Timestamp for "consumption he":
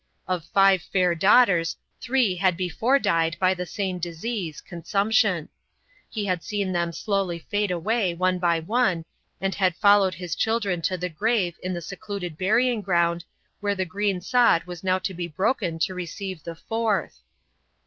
4.59-6.25